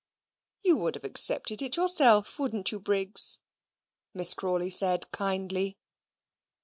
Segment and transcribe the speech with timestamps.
[0.63, 3.39] "You would have accepted it yourself, wouldn't you, Briggs?"
[4.15, 5.77] Miss Crawley said, kindly.